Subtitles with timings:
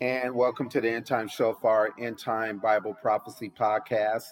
[0.00, 4.24] and welcome to the End Time Shofar End Time Bible Prophecy Podcast.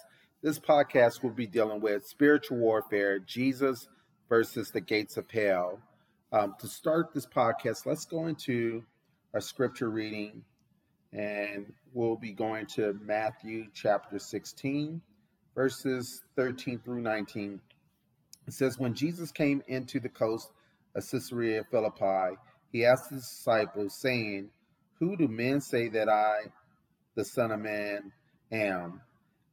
[0.43, 3.87] This podcast will be dealing with spiritual warfare, Jesus
[4.29, 5.79] versus the gates of hell.
[6.31, 8.83] Um, to start this podcast, let's go into
[9.33, 10.43] our scripture reading,
[11.11, 15.01] and we'll be going to Matthew chapter 16,
[15.55, 17.59] verses 13 through 19.
[18.45, 20.51] It says, When Jesus came into the coast
[20.93, 22.37] of Caesarea Philippi,
[22.71, 24.51] he asked his disciples, saying,
[24.99, 26.51] who do men say that I,
[27.15, 28.11] the Son of Man,
[28.51, 29.01] am?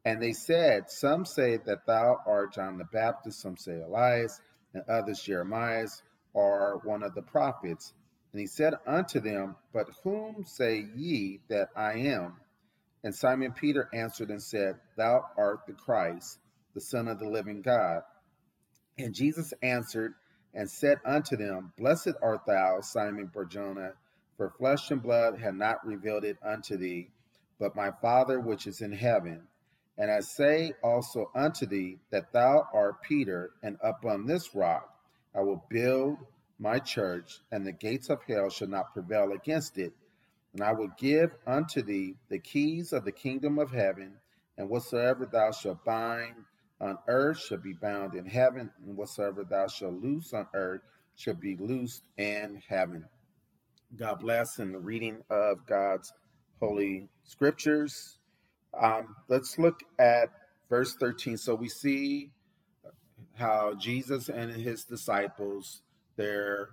[0.04, 4.40] And they said, Some say that thou art John the Baptist, some say Elias,
[4.74, 5.86] and others Jeremiah,
[6.34, 7.92] or one of the prophets.
[8.32, 12.36] And he said unto them, But whom say ye that I am?
[13.04, 16.38] And Simon Peter answered and said, Thou art the Christ,
[16.74, 18.02] the Son of the living God.
[18.98, 20.14] And Jesus answered
[20.54, 23.94] and said unto them, Blessed art thou, Simon Barjona
[24.42, 27.08] for flesh and blood had not revealed it unto thee,
[27.60, 29.40] but my Father which is in heaven.
[29.96, 34.98] And I say also unto thee that thou art Peter, and upon this rock
[35.32, 36.16] I will build
[36.58, 39.92] my church, and the gates of hell shall not prevail against it.
[40.54, 44.14] And I will give unto thee the keys of the kingdom of heaven,
[44.58, 46.34] and whatsoever thou shalt bind
[46.80, 50.80] on earth shall be bound in heaven, and whatsoever thou shalt loose on earth
[51.14, 53.04] shall be loosed in heaven.
[53.96, 56.12] God bless in the reading of God's
[56.60, 58.18] holy scriptures.
[58.80, 60.30] Um, let's look at
[60.70, 61.36] verse 13.
[61.36, 62.30] So we see
[63.34, 65.82] how Jesus and his disciples
[66.16, 66.70] they're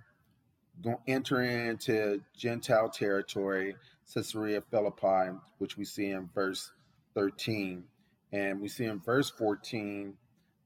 [0.82, 3.76] going enter into Gentile territory,
[4.12, 6.72] Caesarea Philippi, which we see in verse
[7.14, 7.84] 13,
[8.32, 10.14] and we see in verse 14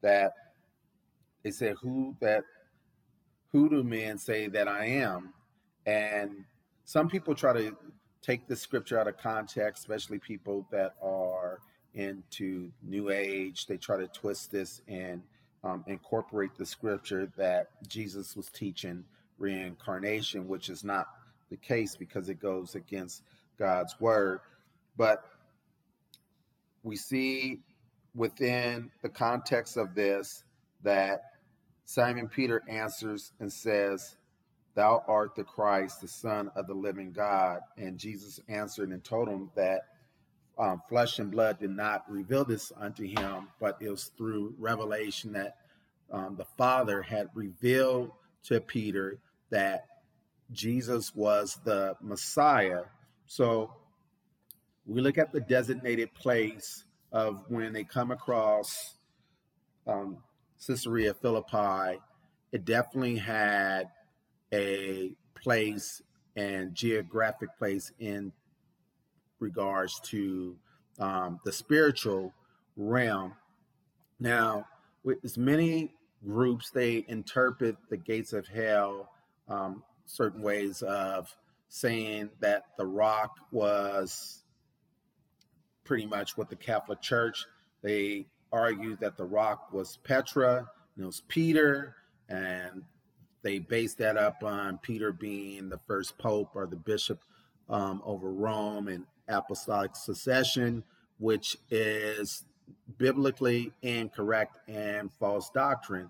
[0.02, 0.34] that
[1.42, 2.44] they said, "Who that
[3.52, 5.32] who do men say that I am?"
[5.86, 6.44] And
[6.84, 7.76] some people try to
[8.22, 11.60] take the scripture out of context, especially people that are
[11.94, 13.66] into New Age.
[13.66, 15.22] They try to twist this and
[15.62, 19.04] um, incorporate the scripture that Jesus was teaching
[19.38, 21.06] reincarnation, which is not
[21.50, 23.22] the case because it goes against
[23.58, 24.40] God's word.
[24.96, 25.24] But
[26.82, 27.60] we see
[28.14, 30.44] within the context of this
[30.82, 31.22] that
[31.84, 34.16] Simon Peter answers and says,
[34.74, 37.60] Thou art the Christ, the Son of the living God.
[37.76, 39.82] And Jesus answered and told him that
[40.58, 45.32] um, flesh and blood did not reveal this unto him, but it was through revelation
[45.32, 45.56] that
[46.10, 48.10] um, the Father had revealed
[48.44, 49.18] to Peter
[49.50, 49.86] that
[50.52, 52.82] Jesus was the Messiah.
[53.26, 53.74] So
[54.86, 58.94] we look at the designated place of when they come across
[59.86, 60.18] um,
[60.64, 62.00] Caesarea Philippi,
[62.52, 63.88] it definitely had
[64.54, 66.00] a place
[66.36, 68.32] and geographic place in
[69.40, 70.56] regards to
[70.98, 72.32] um, the spiritual
[72.76, 73.34] realm.
[74.20, 74.66] Now,
[75.02, 75.92] with as many
[76.24, 79.10] groups, they interpret the gates of hell
[79.48, 81.34] um, certain ways of
[81.68, 84.44] saying that the rock was
[85.82, 87.44] pretty much what the Catholic Church.
[87.82, 90.58] They argued that the rock was Petra,
[90.96, 91.96] and it was Peter,
[92.28, 92.84] and
[93.44, 97.20] they base that up on Peter being the first pope or the bishop
[97.68, 100.82] um, over Rome and apostolic succession,
[101.18, 102.44] which is
[102.98, 106.08] biblically incorrect and false doctrine.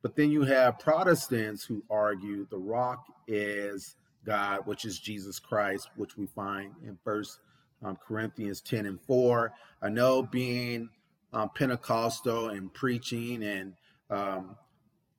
[0.00, 5.90] But then you have Protestants who argue the rock is God, which is Jesus Christ,
[5.96, 7.40] which we find in First
[7.82, 9.52] um, Corinthians 10 and 4.
[9.82, 10.88] I know being
[11.32, 13.72] um, Pentecostal and preaching and
[14.08, 14.56] um,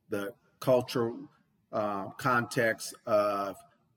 [0.09, 1.17] the cultural
[1.71, 3.55] uh, context of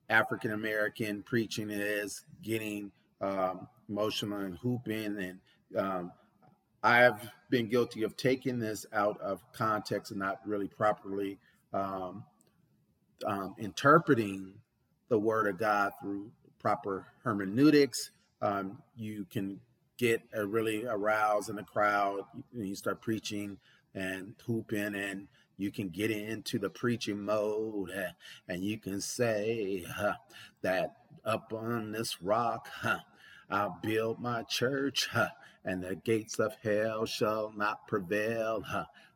[0.09, 5.17] African American preaching is getting um, emotional and hooping.
[5.17, 5.39] And
[5.77, 6.11] um,
[6.83, 11.37] I've been guilty of taking this out of context and not really properly
[11.73, 12.23] um,
[13.25, 14.51] um interpreting
[15.07, 18.11] the Word of God through proper hermeneutics.
[18.41, 19.59] Um, you can
[19.97, 22.21] get a really aroused in the crowd.
[22.51, 23.57] You, you start preaching
[23.93, 28.09] and hooping and you can get into the preaching mode uh,
[28.47, 30.13] and you can say uh,
[30.61, 32.97] that up on this rock uh,
[33.51, 35.09] I'll build my church
[35.65, 38.63] and the gates of hell shall not prevail.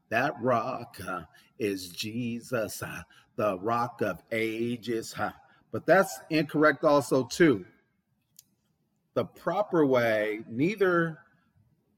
[0.09, 0.99] That rock
[1.57, 2.83] is Jesus,
[3.37, 5.15] the rock of ages.
[5.71, 7.65] But that's incorrect also too.
[9.13, 11.19] The proper way, neither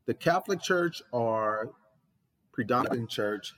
[0.05, 1.73] the Catholic Church or
[2.53, 3.53] predominant church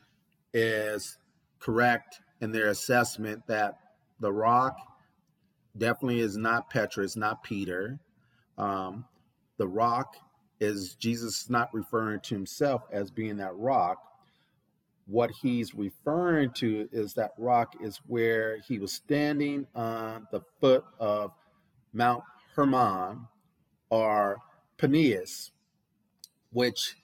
[0.54, 1.18] is
[1.60, 3.80] correct in their assessment that
[4.20, 4.76] the rock
[5.78, 8.00] definitely is not Petra, it's not Peter.
[8.58, 9.06] Um,
[9.58, 10.16] the rock
[10.60, 13.98] is Jesus not referring to himself as being that rock.
[15.06, 20.86] What he's referring to is that rock is where he was standing on the foot
[21.00, 21.32] of
[21.94, 22.24] Mount
[22.56, 23.28] Hermon
[23.90, 24.38] or
[24.78, 25.52] Paneas,
[26.52, 26.96] which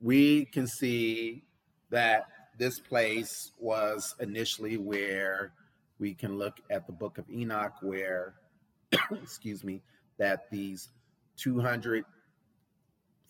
[0.00, 1.44] we can see
[1.90, 2.26] that
[2.58, 5.52] this place was initially where
[5.98, 8.34] we can look at the book of Enoch, where,
[9.22, 9.82] excuse me,
[10.18, 10.88] that these
[11.36, 12.04] 200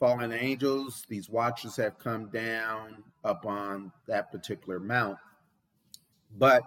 [0.00, 5.16] fallen angels, these watchers have come down up on that particular mount.
[6.38, 6.62] But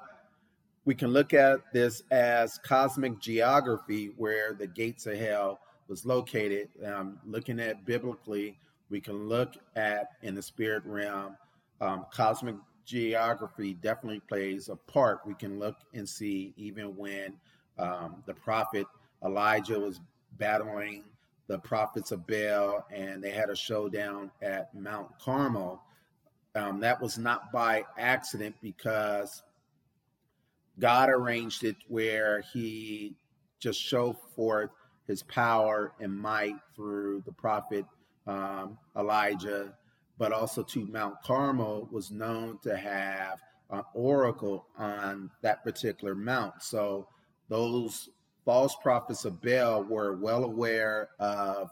[0.86, 6.70] we can look at this as cosmic geography, where the gates of hell was located.
[6.86, 8.60] Um, looking at biblically,
[8.90, 11.36] we can look at in the spirit realm,
[11.82, 12.56] um, cosmic
[12.86, 15.22] geography definitely plays a part.
[15.26, 17.34] We can look and see even when
[17.78, 18.88] um, the prophet
[19.24, 20.00] Elijah was
[20.38, 21.04] battling
[21.48, 25.82] the prophets of Baal, and they had a showdown at Mount Carmel.
[26.56, 29.44] Um, that was not by accident because
[30.80, 33.16] God arranged it where He
[33.60, 34.72] just showed forth
[35.08, 37.86] His power and might through the prophet
[38.26, 39.74] um, Elijah,
[40.18, 43.40] but also to Mount Carmel was known to have
[43.70, 46.62] an oracle on that particular mount.
[46.62, 47.08] So
[47.50, 48.10] those
[48.46, 51.70] false prophets of Baal were well aware of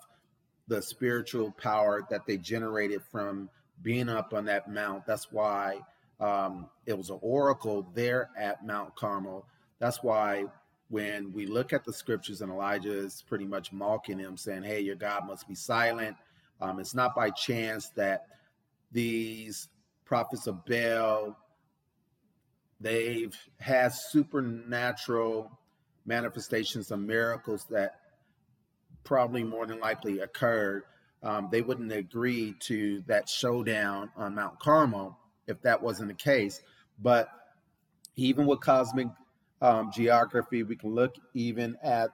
[0.68, 3.50] the spiritual power that they generated from
[3.82, 5.06] being up on that mount.
[5.06, 5.82] That's why
[6.20, 9.46] um, it was an oracle there at Mount Carmel.
[9.80, 10.46] That's why
[10.90, 14.80] when we look at the scriptures and Elijah is pretty much mocking him, saying, Hey,
[14.82, 16.16] your God must be silent.
[16.62, 18.26] Um, it's not by chance that
[18.92, 19.68] these
[20.06, 21.38] prophets of Baal
[22.84, 25.50] they've had supernatural
[26.06, 27.96] manifestations of miracles that
[29.06, 30.84] probably more than likely occurred,
[31.24, 35.18] um, they wouldn't agree to that showdown on Mount Carmel
[35.48, 36.62] if that wasn't the case.
[37.00, 37.30] But
[38.18, 39.08] even with cosmic
[39.62, 42.10] um, geography, we can look even at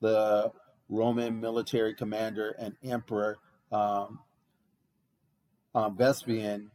[0.00, 0.52] the
[0.90, 3.38] Roman military commander and emperor
[3.72, 4.18] um,
[5.74, 6.70] um, Vespasian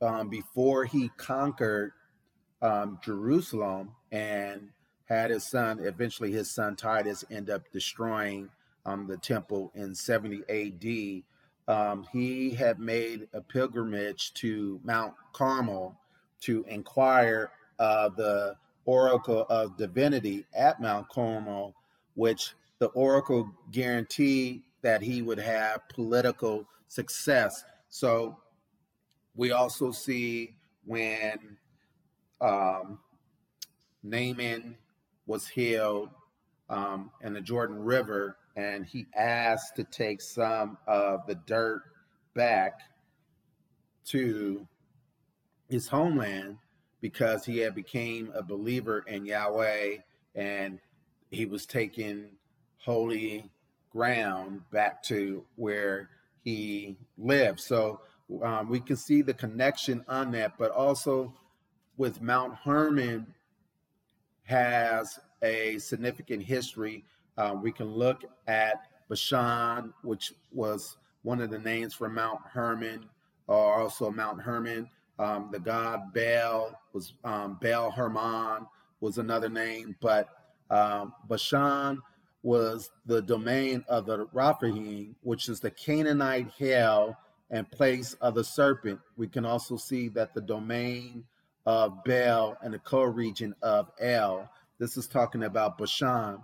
[0.00, 1.92] um, before he conquered
[2.62, 4.68] um, Jerusalem and
[5.06, 8.48] had his son, eventually his son Titus, end up destroying
[8.86, 11.22] um, the temple in 70 AD.
[11.66, 15.96] Um, he had made a pilgrimage to Mount Carmel
[16.42, 21.74] to inquire uh, the oracle of divinity at Mount Carmel,
[22.14, 27.64] which the oracle guaranteed that he would have political success.
[27.88, 28.36] So
[29.34, 31.56] we also see when
[32.42, 32.98] um,
[34.02, 34.76] Naaman
[35.26, 36.10] was healed
[36.68, 41.82] um, in the Jordan River, and he asked to take some of the dirt
[42.34, 42.80] back
[44.08, 44.68] to
[45.70, 46.58] his homeland
[47.00, 49.96] because he had became a believer in Yahweh
[50.34, 50.78] and
[51.30, 52.26] he was taking
[52.76, 53.50] holy
[53.94, 56.10] ground back to where
[56.42, 57.60] he lived.
[57.60, 58.00] So
[58.42, 61.32] um, we can see the connection on that, but also
[61.96, 63.26] with Mount Hermon
[64.42, 67.04] has a significant history.
[67.38, 73.06] Um, we can look at Bashan, which was one of the names for Mount Hermon,
[73.46, 74.88] or also Mount Hermon.
[75.18, 78.66] Um, the god Baal was um, Baal Hermon
[79.00, 80.28] was another name, but
[80.70, 82.02] um, Bashan
[82.44, 87.16] was the domain of the Rephaim, which is the Canaanite hell
[87.50, 89.00] and place of the serpent.
[89.16, 91.24] We can also see that the domain
[91.64, 94.48] of Baal and the co-region of El.
[94.78, 96.38] This is talking about Bashan.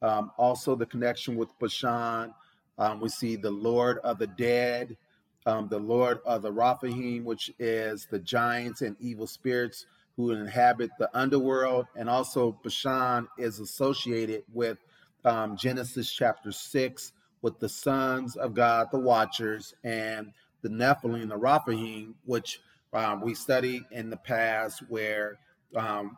[0.00, 2.32] Um, also, the connection with Bashan.
[2.78, 4.96] Um, we see the Lord of the dead,
[5.44, 9.84] um, the Lord of the Rephaim, which is the giants and evil spirits
[10.16, 11.86] who inhabit the underworld.
[11.94, 14.78] And also, Bashan is associated with
[15.24, 17.12] um, Genesis chapter 6
[17.42, 22.60] with the sons of God, the watchers, and the Nephilim, the Rephaim, which
[22.92, 25.38] um, we studied in the past, where
[25.76, 26.16] um,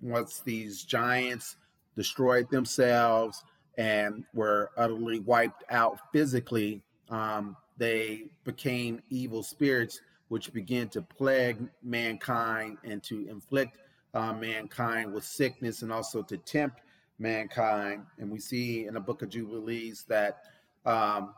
[0.00, 1.56] once these giants
[1.96, 3.42] destroyed themselves
[3.78, 11.58] and were utterly wiped out physically, um, they became evil spirits, which began to plague
[11.82, 13.78] mankind and to inflict
[14.14, 16.80] uh, mankind with sickness and also to tempt
[17.20, 18.04] mankind.
[18.18, 20.38] And we see in the book of Jubilees that
[20.84, 21.34] um,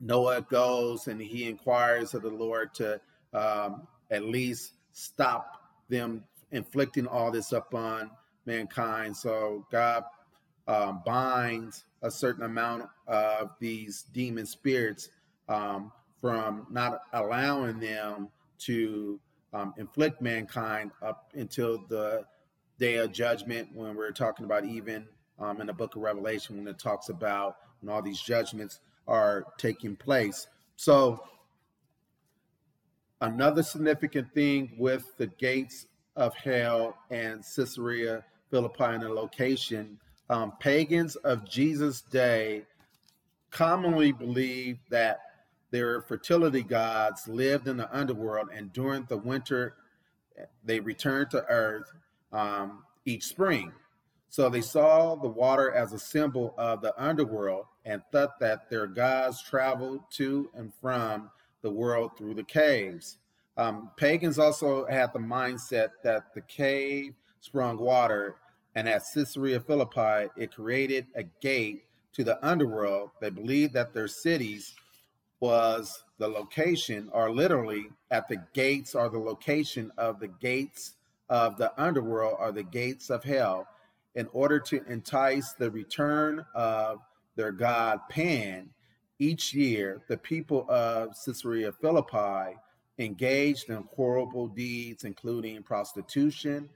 [0.00, 3.00] Noah goes and he inquires of the Lord to
[3.32, 8.10] um, at least stop them inflicting all this upon
[8.44, 9.16] mankind.
[9.16, 10.04] So God
[10.66, 15.10] um, binds a certain amount of these demon spirits
[15.48, 18.28] um, from not allowing them
[18.58, 19.20] to
[19.52, 22.24] um, inflict mankind up until the
[22.80, 25.06] day of judgment when we're talking about even
[25.38, 29.44] um, in the book of revelation when it talks about when all these judgments are
[29.56, 30.48] taking place.
[30.76, 31.22] So
[33.20, 39.96] another significant thing with the gates of hell and caesarea philippi and the location
[40.28, 42.64] um, pagans of jesus day
[43.50, 45.20] commonly believed that
[45.70, 49.74] their fertility gods lived in the underworld, and during the winter,
[50.64, 51.92] they returned to earth
[52.32, 53.72] um, each spring.
[54.28, 58.86] So they saw the water as a symbol of the underworld and thought that their
[58.86, 61.30] gods traveled to and from
[61.62, 63.18] the world through the caves.
[63.56, 68.36] Um, pagans also had the mindset that the cave sprung water,
[68.74, 73.10] and at Caesarea Philippi, it created a gate to the underworld.
[73.20, 74.74] They believed that their cities
[75.40, 80.94] was the location, or literally at the gates, or the location of the gates
[81.30, 83.66] of the underworld, are the gates of hell,
[84.16, 86.98] in order to entice the return of
[87.36, 88.68] their god Pan.
[89.18, 92.58] Each year, the people of Caesarea Philippi
[92.98, 96.68] engaged in horrible deeds, including prostitution,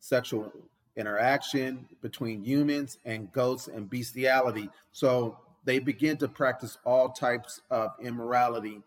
[0.00, 0.52] sexual
[0.96, 4.68] interaction between humans and goats, and bestiality.
[4.92, 8.82] So they begin to practice all types of immorality.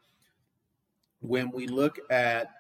[1.22, 2.52] When we look at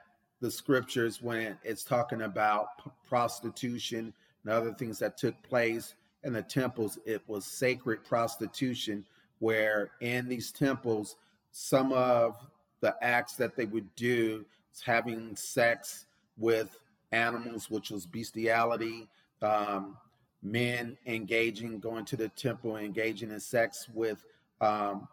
[0.41, 2.67] the scriptures, when it's talking about
[3.07, 4.13] prostitution
[4.43, 9.05] and other things that took place in the temples, it was sacred prostitution,
[9.39, 11.15] where in these temples,
[11.51, 12.35] some of
[12.81, 16.05] the acts that they would do is having sex
[16.37, 16.77] with
[17.11, 19.07] animals, which was bestiality.
[19.41, 19.97] Um,
[20.41, 24.23] men engaging, going to the temple, engaging in sex with
[24.61, 25.07] um,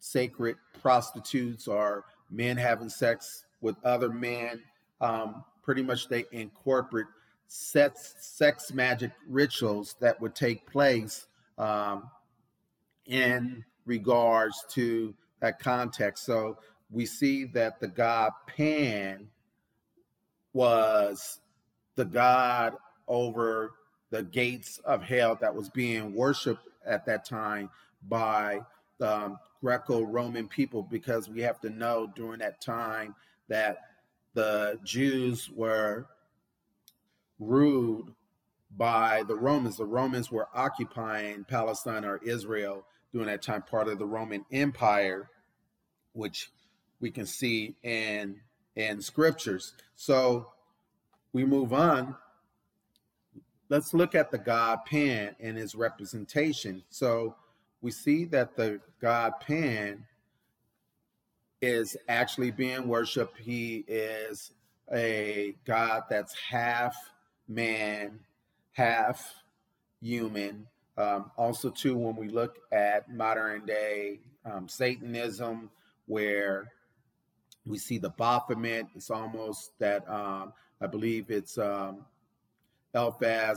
[0.00, 4.62] sacred prostitutes or men having sex with other men.
[5.00, 7.06] Um, pretty much they incorporate
[7.48, 12.10] sex, sex magic rituals that would take place um,
[13.06, 16.24] in regards to that context.
[16.24, 16.58] So
[16.90, 19.28] we see that the god Pan
[20.52, 21.40] was
[21.96, 22.74] the god
[23.08, 23.72] over
[24.10, 27.70] the gates of hell that was being worshipped at that time
[28.08, 28.60] by
[29.00, 33.14] um, Greco-Roman people, because we have to know during that time
[33.48, 33.78] that
[34.34, 36.06] the Jews were
[37.38, 38.12] ruled
[38.76, 39.76] by the Romans.
[39.76, 45.30] The Romans were occupying Palestine or Israel during that time, part of the Roman Empire,
[46.12, 46.50] which
[47.00, 48.40] we can see in
[48.76, 49.74] in scriptures.
[49.94, 50.48] So
[51.32, 52.16] we move on
[53.68, 56.82] let's look at the god Pan and his representation.
[56.90, 57.36] So
[57.80, 60.06] we see that the god Pan
[61.64, 63.38] is actually being worshiped.
[63.38, 64.52] He is
[64.92, 66.94] a god that's half
[67.48, 68.20] man,
[68.72, 69.34] half
[70.00, 70.66] human.
[70.96, 75.70] Um, also, too, when we look at modern day um, Satanism,
[76.06, 76.70] where
[77.66, 82.04] we see the Baphomet, it's almost that um, I believe it's um,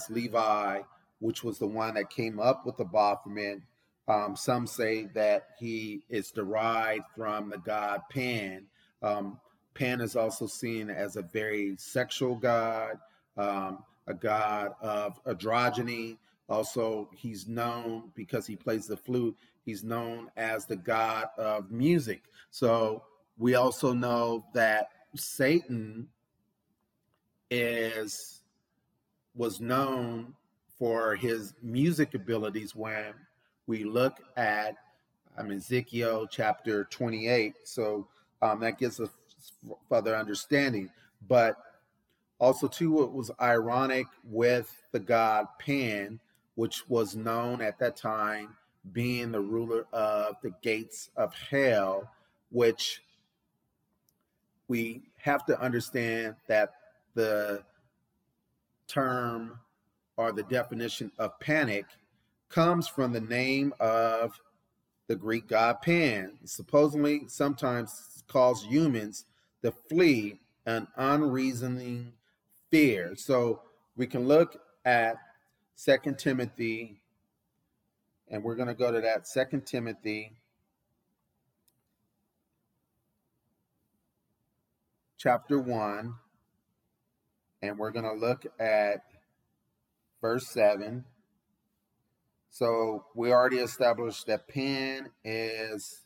[0.10, 0.82] Levi,
[1.20, 3.60] which was the one that came up with the Baphomet.
[4.08, 8.66] Um, some say that he is derived from the god Pan.
[9.02, 9.40] Um,
[9.74, 12.98] Pan is also seen as a very sexual god,
[13.38, 16.18] um, a god of androgyny.
[16.50, 19.36] Also, he's known because he plays the flute,
[19.66, 22.24] he's known as the god of music.
[22.50, 23.04] So,
[23.38, 26.08] we also know that Satan
[27.52, 28.42] is
[29.36, 30.34] was known
[30.80, 33.14] for his music abilities when
[33.68, 34.76] we look at
[35.38, 37.56] um, Ezekiel chapter 28.
[37.64, 38.08] So
[38.42, 39.10] um, that gives us
[39.90, 40.90] further understanding.
[41.28, 41.58] But
[42.40, 46.20] also, too, what was ironic with the god Pan,
[46.56, 48.56] which was known at that time
[48.94, 52.10] being the ruler of the gates of hell,
[52.52, 53.02] which
[54.68, 56.74] we have to understand that
[57.16, 57.64] the
[58.88, 59.60] term
[60.16, 61.86] or the definition of panic
[62.50, 64.40] comes from the name of
[65.08, 66.34] the Greek god Pan.
[66.46, 69.26] Supposedly, sometimes cause humans
[69.62, 72.14] to flee an unreasoning
[72.70, 73.16] fear.
[73.16, 73.62] So
[73.96, 75.18] we can look at
[75.76, 77.02] Second Timothy,
[78.30, 80.34] and we're going to go to that Second Timothy
[85.18, 86.14] chapter 1
[87.62, 89.02] and we're going to look at
[90.22, 91.04] verse 7.
[92.58, 96.02] So we already established that Pan is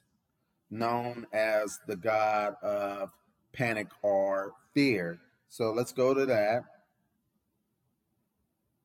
[0.70, 3.10] known as the god of
[3.54, 5.22] panic or fear.
[5.48, 6.64] So let's go to that.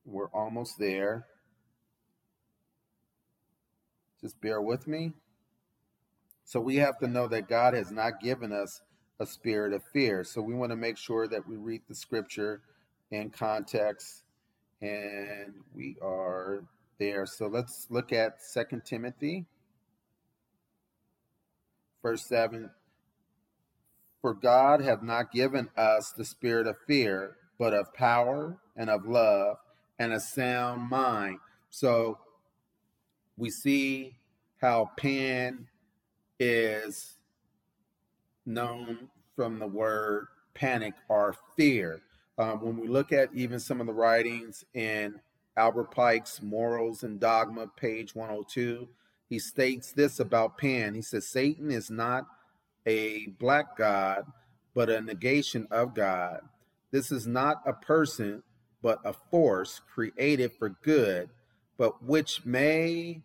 [0.05, 1.25] We're almost there.
[4.21, 5.11] Just bear with me.
[6.45, 8.79] So we have to know that God has not given us
[9.19, 10.23] a spirit of fear.
[10.23, 12.61] So we want to make sure that we read the scripture
[13.11, 14.23] in context
[14.79, 16.63] and we are
[16.99, 17.25] there.
[17.25, 19.45] So let's look at Second Timothy,
[22.01, 22.69] verse 7.
[24.21, 29.05] For God hath not given us the spirit of fear, but of power and of
[29.05, 29.57] love
[29.99, 31.39] and a sound mind.
[31.69, 32.17] So
[33.37, 34.17] we see
[34.61, 35.67] how Pan
[36.39, 37.17] is
[38.45, 42.01] known from the word panic or fear.
[42.37, 45.19] Um, when we look at even some of the writings in
[45.57, 48.87] Albert Pike's Morals and Dogma, page 102,
[49.27, 50.93] he states this about Pan.
[50.93, 52.25] He says, Satan is not
[52.85, 54.25] a black God,
[54.73, 56.39] but a negation of God.
[56.91, 58.43] This is not a person,
[58.81, 61.29] but a force created for good,
[61.77, 63.21] but which may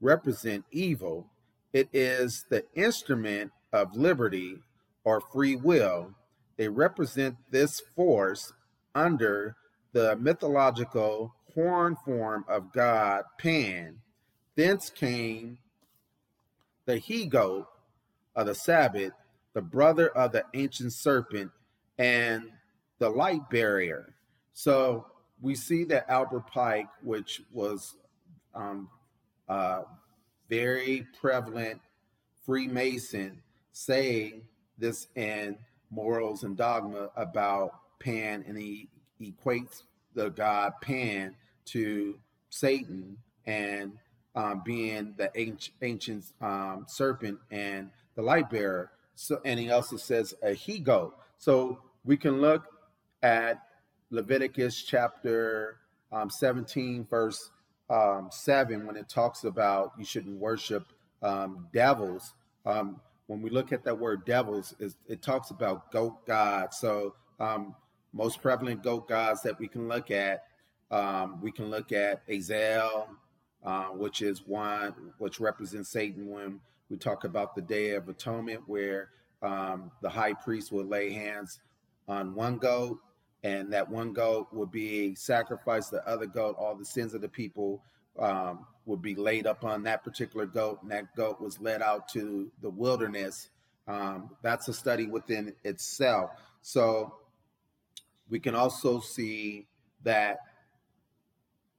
[0.00, 1.26] represent evil.
[1.72, 4.58] It is the instrument of liberty
[5.04, 6.14] or free will.
[6.56, 8.52] They represent this force
[8.94, 9.56] under
[9.92, 13.98] the mythological horn form of God Pan.
[14.54, 15.58] Thence came
[16.84, 17.66] the he goat
[18.36, 19.12] of the Sabbath,
[19.54, 21.50] the brother of the ancient serpent,
[21.98, 22.50] and
[22.98, 24.14] the light bearer.
[24.52, 25.06] So
[25.40, 27.96] we see that Albert Pike, which was
[28.54, 28.88] um,
[30.48, 31.80] very prevalent
[32.44, 34.42] Freemason, saying
[34.78, 35.56] this in
[35.90, 38.88] Morals and Dogma about Pan, and he
[39.20, 39.82] equates
[40.14, 41.34] the god Pan
[41.66, 42.18] to
[42.50, 43.92] Satan and
[44.34, 45.30] um, being the
[45.80, 48.90] ancient, um, serpent and the light bearer.
[49.14, 51.16] So, and he also says a he goat.
[51.38, 52.64] So we can look
[53.22, 53.62] at
[54.10, 55.78] Leviticus chapter
[56.12, 57.50] um, 17, verse
[57.88, 60.86] um, 7, when it talks about you shouldn't worship
[61.22, 62.34] um, devils.
[62.64, 64.74] Um, when we look at that word devils,
[65.08, 66.76] it talks about goat gods.
[66.78, 67.14] So,
[68.12, 70.44] most prevalent goat gods that we can look at,
[70.90, 73.08] um, we can look at Azazel,
[73.64, 78.62] uh, which is one which represents Satan when we talk about the Day of Atonement,
[78.66, 79.10] where
[79.42, 81.60] um, the high priest will lay hands
[82.08, 83.00] on one goat,
[83.42, 85.90] and that one goat would be sacrificed.
[85.90, 87.82] The other goat, all the sins of the people
[88.18, 92.08] um, would be laid up on that particular goat, and that goat was led out
[92.10, 93.50] to the wilderness.
[93.88, 96.30] Um, that's a study within itself.
[96.62, 97.14] So
[98.28, 99.66] we can also see
[100.02, 100.38] that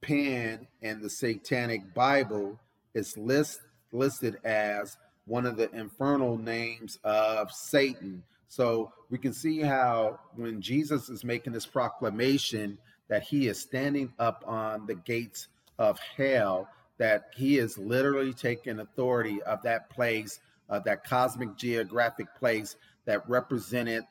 [0.00, 2.58] Pan in the Satanic Bible
[2.94, 3.60] is list,
[3.92, 8.22] listed as one of the infernal names of Satan.
[8.48, 14.12] So we can see how when Jesus is making this proclamation that he is standing
[14.18, 20.40] up on the gates of hell, that he is literally taking authority of that place,
[20.70, 24.04] uh, that cosmic geographic place that represented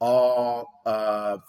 [0.00, 1.42] all of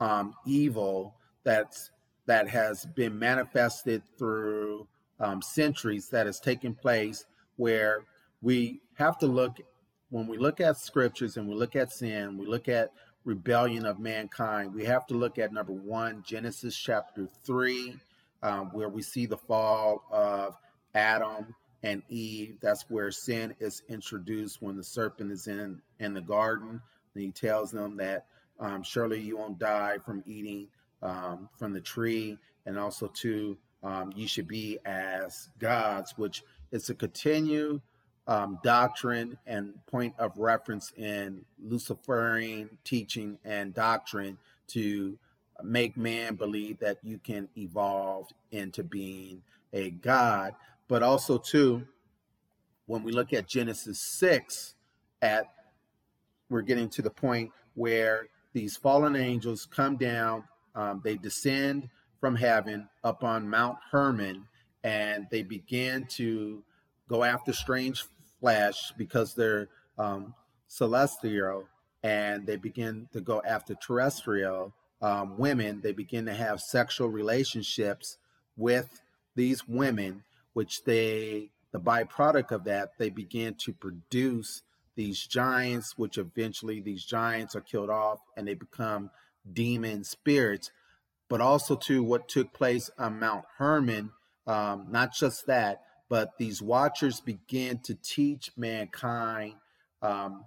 [0.00, 1.90] um, evil that's
[2.26, 4.86] that has been manifested through
[5.20, 7.24] um, centuries that has taken place
[7.56, 8.04] where
[8.40, 9.58] we have to look
[10.10, 12.90] when we look at scriptures and we look at sin we look at
[13.24, 17.94] rebellion of mankind we have to look at number one genesis chapter 3
[18.42, 20.56] um, where we see the fall of
[20.94, 22.58] adam and eve.
[22.60, 26.80] That's where sin is introduced when the serpent is in in the garden.
[27.14, 28.26] And he tells them that
[28.60, 30.68] um, surely you won't die from eating
[31.02, 36.88] um, from the tree, and also to um, you should be as gods, which is
[36.90, 37.80] a continued
[38.28, 44.38] um, doctrine and point of reference in Luciferian teaching and doctrine
[44.68, 45.18] to
[45.62, 50.54] make man believe that you can evolve into being a god.
[50.88, 51.86] But also, too,
[52.86, 54.74] when we look at Genesis 6,
[55.20, 55.46] at
[56.48, 61.88] we're getting to the point where these fallen angels come down um, they descend
[62.20, 64.46] from heaven up on Mount Hermon
[64.84, 66.62] and they begin to
[67.08, 68.04] go after strange
[68.40, 70.34] flesh because they're um,
[70.68, 71.66] celestial
[72.02, 75.80] and they begin to go after terrestrial um, women.
[75.82, 78.18] They begin to have sexual relationships
[78.56, 79.02] with
[79.34, 84.62] these women, which they, the byproduct of that, they begin to produce
[84.94, 89.10] these giants, which eventually these giants are killed off and they become
[89.50, 90.70] demon spirits,
[91.28, 94.10] but also to what took place on Mount Hermon
[94.46, 99.54] Um, not just that, but these watchers began to teach mankind
[100.02, 100.44] um,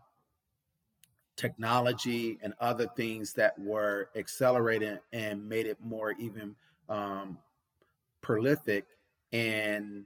[1.38, 6.56] technology and other things that were accelerated and made it more even
[6.90, 7.38] um,
[8.22, 8.86] prolific
[9.32, 10.06] and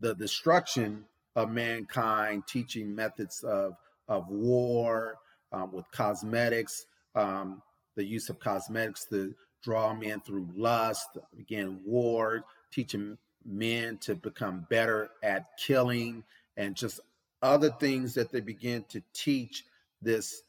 [0.00, 3.74] the destruction of mankind, teaching methods of
[4.06, 5.16] of war
[5.52, 7.62] um, with cosmetics, um,
[7.98, 14.64] the use of cosmetics to draw men through lust, again, war, teaching men to become
[14.70, 16.22] better at killing
[16.56, 17.00] and just
[17.42, 19.64] other things that they begin to teach
[20.00, 20.42] this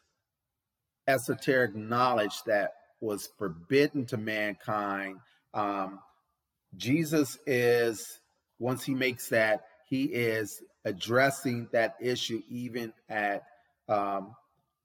[1.07, 5.19] esoteric knowledge that was forbidden to mankind.
[5.55, 5.99] Um,
[6.77, 8.19] Jesus is,
[8.59, 13.41] once he makes that, he is addressing that issue even at
[13.87, 14.35] um,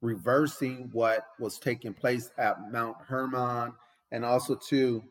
[0.05, 3.73] reversing what was taking place at Mount Hermon
[4.13, 5.03] and also to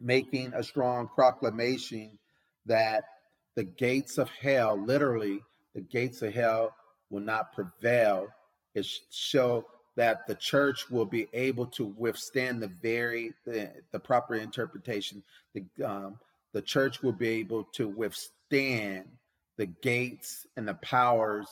[0.00, 2.18] making a strong proclamation
[2.64, 3.04] that
[3.56, 5.40] the gates of hell, literally,
[5.74, 6.74] the gates of hell
[7.10, 8.28] will not prevail.
[8.74, 14.34] It show that the church will be able to withstand the very the, the proper
[14.34, 15.22] interpretation.
[15.54, 16.18] The um,
[16.52, 19.04] the church will be able to withstand
[19.56, 21.48] the gates and the powers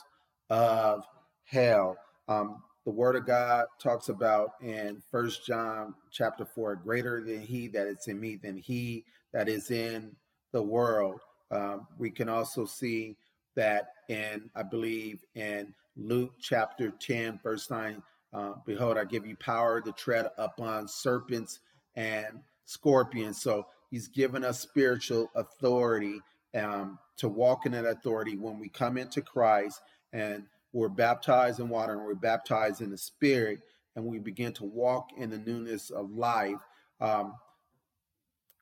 [0.50, 1.05] of
[1.44, 1.96] hell.
[2.28, 7.68] Um, the word of God talks about in First John chapter four, greater than he
[7.68, 10.14] that is in me than he that is in
[10.52, 11.20] the world.
[11.50, 13.16] Um, we can also see
[13.56, 19.37] that in, I believe, in Luke chapter 10, verse 9, uh, behold, I give you
[19.37, 21.60] power to tread upon serpents
[21.94, 23.40] and scorpions.
[23.40, 26.20] So he's given us spiritual authority
[26.54, 29.80] um, to walk in that authority when we come into Christ
[30.12, 33.60] and we're baptized in water and we're baptized in the Spirit,
[33.94, 36.58] and we begin to walk in the newness of life.
[37.00, 37.34] Um,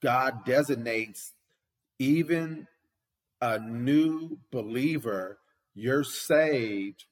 [0.03, 1.33] God designates
[1.99, 2.69] even
[3.41, 5.39] a new believer,
[5.75, 7.07] you're saved,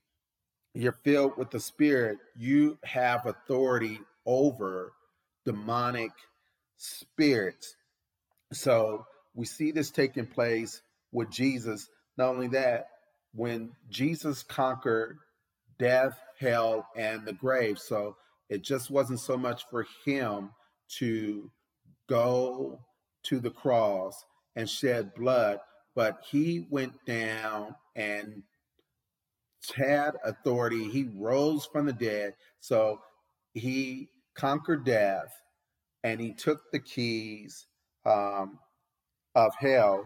[0.74, 4.92] you're filled with the Spirit, you have authority over
[5.46, 6.12] demonic
[6.76, 7.74] spirits.
[8.52, 11.88] So we see this taking place with Jesus.
[12.18, 12.88] Not only that,
[13.34, 15.18] when Jesus conquered
[15.78, 17.78] death, hell, and the grave.
[17.78, 18.16] So
[18.48, 20.50] it just wasn't so much for him
[20.98, 21.50] to
[22.08, 22.80] go
[23.24, 24.24] to the cross
[24.56, 25.60] and shed blood,
[25.94, 28.42] but he went down and
[29.74, 30.88] had authority.
[30.88, 32.34] He rose from the dead.
[32.60, 33.00] So
[33.54, 35.32] he conquered death
[36.02, 37.66] and he took the keys
[38.04, 38.58] um,
[39.34, 40.04] of hell,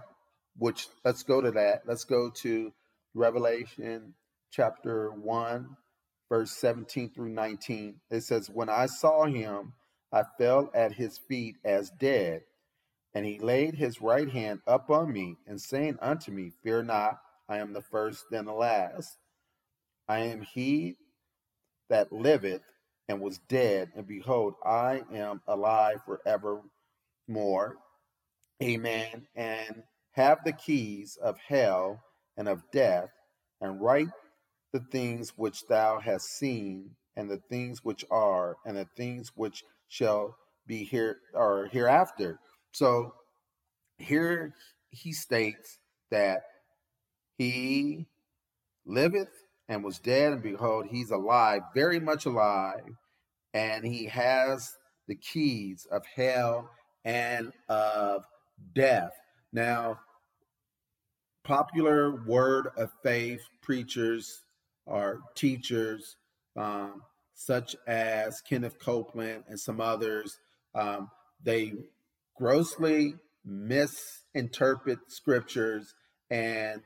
[0.59, 1.83] which let's go to that.
[1.87, 2.73] Let's go to
[3.15, 4.15] Revelation
[4.51, 5.77] chapter 1,
[6.29, 8.01] verse 17 through 19.
[8.11, 9.73] It says, When I saw him,
[10.13, 12.43] I fell at his feet as dead.
[13.15, 17.21] And he laid his right hand up on me, and saying unto me, Fear not,
[17.49, 19.17] I am the first and the last.
[20.09, 20.97] I am he
[21.89, 22.63] that liveth
[23.09, 27.77] and was dead, and behold, I am alive forevermore.
[28.63, 29.27] Amen.
[29.37, 32.03] And have the keys of hell
[32.37, 33.11] and of death,
[33.61, 34.09] and write
[34.73, 39.63] the things which thou hast seen, and the things which are, and the things which
[39.89, 42.39] shall be here or hereafter.
[42.73, 43.15] So
[43.99, 44.53] here
[44.91, 45.79] he states
[46.11, 46.43] that
[47.39, 48.07] he
[48.85, 49.29] liveth
[49.69, 52.83] and was dead, and behold, he's alive, very much alive,
[53.55, 54.73] and he has
[55.07, 56.69] the keys of hell
[57.05, 58.25] and of
[58.75, 59.13] death.
[59.53, 60.01] Now,
[61.45, 64.43] popular word of faith preachers
[64.87, 66.17] or teachers,
[66.57, 67.03] um,
[67.35, 70.39] such as Kenneth Copeland and some others,
[70.75, 71.11] um,
[71.43, 71.73] they
[72.37, 75.95] grossly misinterpret scriptures
[76.31, 76.81] and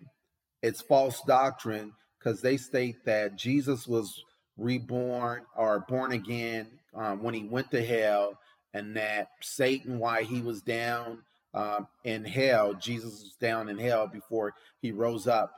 [0.63, 4.23] it's false doctrine because they state that Jesus was
[4.57, 8.39] reborn or born again um, when he went to hell,
[8.75, 11.23] and that Satan, while he was down
[11.55, 15.53] um, in hell, Jesus was down in hell before he rose up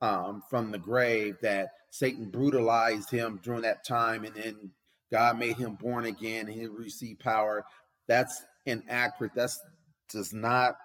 [0.00, 4.70] um, from the grave, that Satan brutalized him during that time, and then
[5.10, 7.64] God made him born again, and he received power.
[8.06, 9.32] That's inaccurate.
[9.34, 9.60] That's
[10.08, 10.76] does not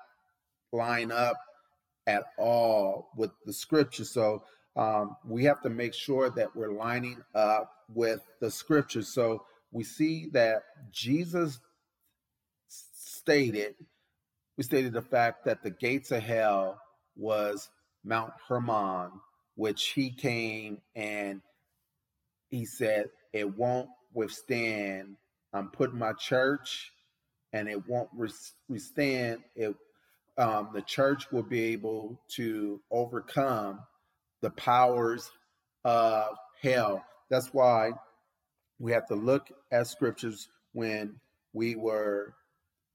[0.71, 1.37] line up
[2.07, 4.03] at all with the scripture.
[4.03, 4.43] So
[4.75, 9.03] um, we have to make sure that we're lining up with the scripture.
[9.03, 11.59] So we see that Jesus
[12.67, 13.75] stated
[14.57, 16.79] we stated the fact that the gates of hell
[17.15, 17.69] was
[18.03, 19.11] Mount Hermon,
[19.55, 21.41] which he came and
[22.49, 25.15] he said, It won't withstand.
[25.53, 26.91] I'm putting my church
[27.51, 28.09] and it won't
[28.67, 29.75] withstand it
[30.37, 33.79] um, the church will be able to overcome
[34.41, 35.29] the powers
[35.83, 37.05] of hell.
[37.29, 37.91] That's why
[38.79, 41.19] we have to look at scriptures when
[41.53, 42.33] we were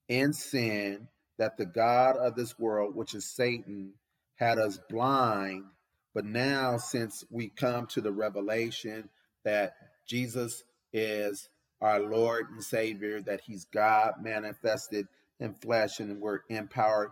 [0.09, 1.07] in sin,
[1.38, 3.92] that the God of this world, which is Satan,
[4.37, 5.64] had us blind.
[6.14, 9.09] But now, since we come to the revelation
[9.44, 9.74] that
[10.07, 11.48] Jesus is
[11.81, 15.07] our Lord and Savior, that He's God manifested
[15.38, 17.11] in flesh, and we're empowered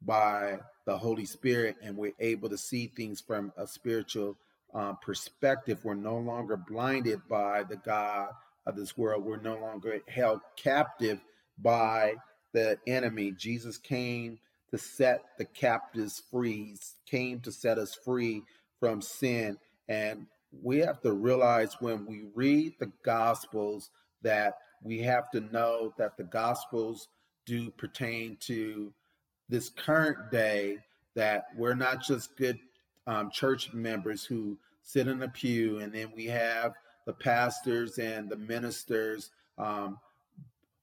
[0.00, 4.36] by the Holy Spirit, and we're able to see things from a spiritual
[4.74, 5.84] uh, perspective.
[5.84, 8.30] We're no longer blinded by the God
[8.66, 9.24] of this world.
[9.24, 11.20] We're no longer held captive
[11.58, 12.14] by
[12.54, 13.32] the enemy.
[13.32, 14.38] Jesus came
[14.70, 18.42] to set the captives free, came to set us free
[18.80, 19.58] from sin.
[19.88, 20.26] And
[20.62, 23.90] we have to realize when we read the Gospels
[24.22, 27.08] that we have to know that the Gospels
[27.44, 28.92] do pertain to
[29.48, 30.78] this current day,
[31.14, 32.58] that we're not just good
[33.06, 36.72] um, church members who sit in a pew, and then we have
[37.06, 39.98] the pastors and the ministers, um,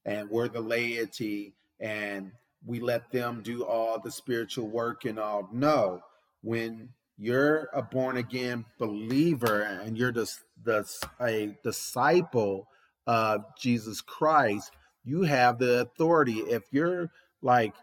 [0.04, 2.30] and we're the laity, and
[2.64, 5.48] we let them do all the spiritual work and all.
[5.52, 6.00] No,
[6.42, 10.88] when you're a born again believer and you're just the
[11.20, 12.68] a disciple
[13.06, 14.70] of Jesus Christ,
[15.04, 16.38] you have the authority.
[16.38, 17.10] If you're
[17.42, 17.74] like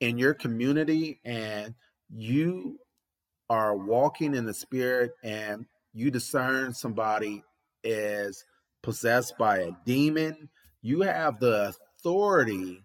[0.00, 1.74] in your community and
[2.14, 2.78] you
[3.50, 7.42] are walking in the spirit and you discern somebody
[7.82, 8.44] is
[8.82, 10.48] possessed by a demon,
[10.82, 12.84] you have the authority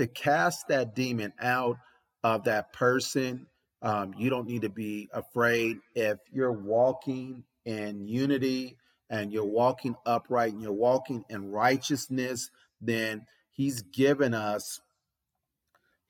[0.00, 1.76] to cast that demon out
[2.24, 3.46] of that person.
[3.82, 8.76] Um, you don't need to be afraid if you're walking in unity
[9.08, 14.80] and you're walking upright and you're walking in righteousness, then He's given us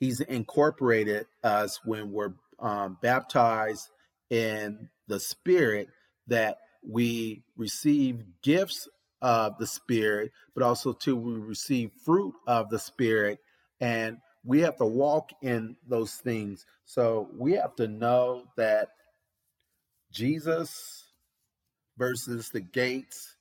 [0.01, 3.91] he's incorporated us when we're um, baptized
[4.31, 5.89] in the Spirit
[6.27, 8.89] that we receive gifts
[9.23, 13.39] of the Spirit, but also to we receive fruit of the Spirit,
[13.81, 16.67] and we have to walk in those things.
[16.85, 18.89] So we have to know that
[20.13, 21.05] Jesus
[21.99, 23.37] versus the gates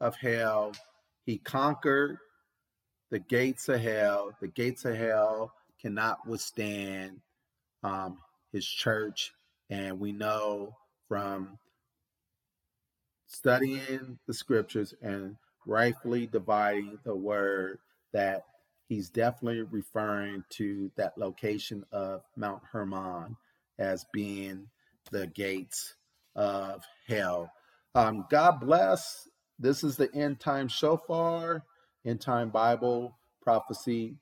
[0.00, 0.72] of hell,
[1.26, 2.18] he conquered
[3.10, 4.32] the gates of hell.
[4.40, 7.20] The gates of hell cannot withstand
[7.82, 8.18] um,
[8.52, 9.32] his church.
[9.70, 10.76] And we know
[11.08, 11.58] from
[13.26, 17.78] studying the scriptures and rightfully dividing the word
[18.12, 18.44] that
[18.88, 23.36] he's definitely referring to that location of Mount Hermon
[23.78, 24.68] as being
[25.10, 25.94] the gates
[26.36, 27.50] of hell.
[27.94, 29.28] Um, God bless.
[29.58, 31.64] This is the end time shofar,
[32.04, 34.16] end time Bible prophecy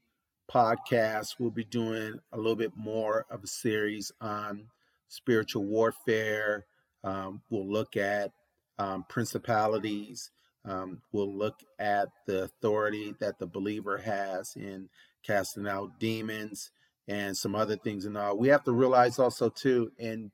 [0.53, 4.67] podcast, we'll be doing a little bit more of a series on
[5.09, 6.67] spiritual warfare.
[7.05, 8.33] Um, we'll look at
[8.79, 10.31] um, principalities.
[10.65, 14.89] Um, we'll look at the authority that the believer has in
[15.25, 16.71] casting out demons
[17.09, 18.37] and some other things and all.
[18.37, 20.31] We have to realize also too in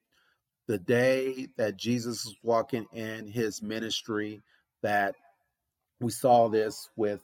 [0.66, 4.42] the day that Jesus was walking in his ministry
[4.82, 5.14] that
[6.00, 7.20] we saw this with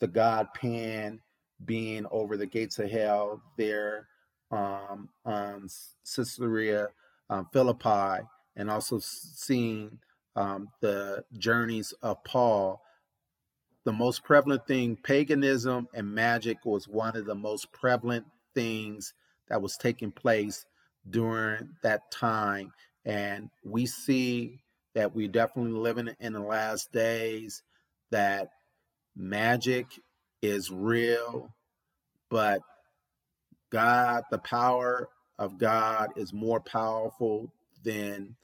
[0.00, 1.20] the God Pan
[1.64, 4.08] being over the gates of hell there
[4.50, 5.68] um, on
[6.04, 6.88] Caesarea
[7.30, 8.24] um, Philippi,
[8.56, 9.98] and also seeing
[10.36, 12.82] um, the journeys of Paul.
[13.84, 19.12] The most prevalent thing, paganism and magic, was one of the most prevalent things
[19.48, 20.64] that was taking place
[21.08, 22.72] during that time.
[23.04, 24.62] And we see
[24.94, 27.62] that we're definitely living in the last days,
[28.10, 28.48] that
[29.14, 29.86] magic
[30.40, 31.50] is real,
[32.30, 32.60] but
[33.70, 38.36] God, the power of God is more powerful than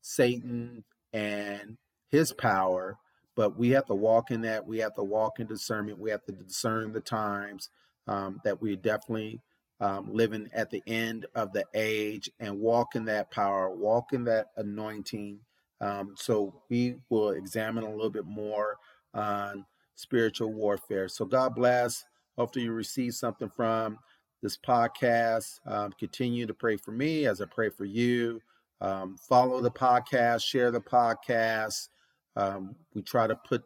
[0.00, 1.76] Satan and
[2.10, 2.98] his power.
[3.34, 4.66] But we have to walk in that.
[4.66, 5.98] We have to walk in discernment.
[5.98, 7.70] We have to discern the times
[8.06, 9.40] um, that we're definitely
[9.80, 14.24] um, living at the end of the age and walk in that power, walk in
[14.24, 15.40] that anointing.
[15.80, 18.76] Um, so we will examine a little bit more
[19.14, 19.64] on
[19.96, 21.08] spiritual warfare.
[21.08, 22.04] So God bless.
[22.38, 23.98] Hopefully, you receive something from
[24.42, 25.58] this podcast.
[25.66, 28.40] Um, continue to pray for me as I pray for you.
[28.82, 31.88] Um, follow the podcast, share the podcast.
[32.34, 33.62] Um, we try to put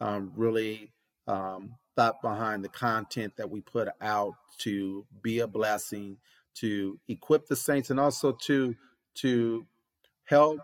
[0.00, 0.92] um, really
[1.28, 6.16] um, thought behind the content that we put out to be a blessing,
[6.56, 8.74] to equip the saints, and also to
[9.14, 9.64] to
[10.24, 10.58] help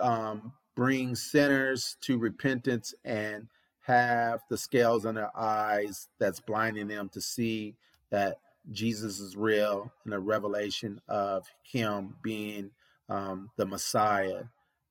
[0.00, 3.48] um, bring sinners to repentance and
[3.80, 7.76] have the scales on their eyes that's blinding them to see
[8.10, 8.38] that
[8.70, 12.70] Jesus is real and the revelation of Him being
[13.08, 14.44] um, the Messiah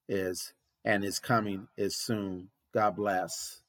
[0.10, 0.54] is
[0.86, 2.50] and His coming is soon.
[2.74, 3.62] God bless.